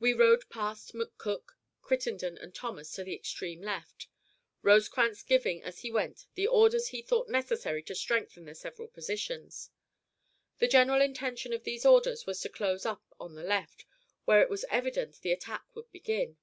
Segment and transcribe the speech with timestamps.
[0.00, 4.08] We rode past McCook, Crittenden, and Thomas to the extreme left,
[4.62, 9.70] Rosecrans giving as he went the orders he thought necessary to strengthen the several positions.
[10.58, 13.84] The general intention of these orders was to close up on the left,
[14.24, 16.36] where it was evident the attack would begin.